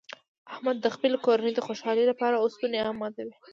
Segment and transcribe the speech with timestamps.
[0.53, 3.35] احمد د خپلې کورنۍ د خوشحالۍ لپاره اوسپنې هم ماتوي.